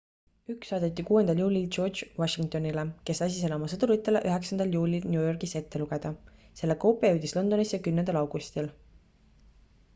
[0.51, 5.55] üks saadeti 6 juulil george washingtonile kes lasi selle oma sõduritele 9 juulil new yorgis
[5.63, 6.13] ette lugeda
[6.63, 8.75] selle koopia jõudis londonisse 10 augustil